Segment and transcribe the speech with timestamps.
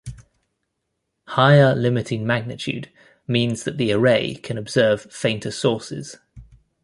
[1.27, 2.91] Higher limiting magnitude
[3.27, 6.17] means that the array can observe fainter sources.